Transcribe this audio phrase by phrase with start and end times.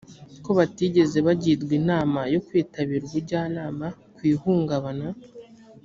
[0.43, 3.85] ko batigeze bagirwa inama yo kwitabira ubujyanama
[4.15, 5.07] ku ihungabana.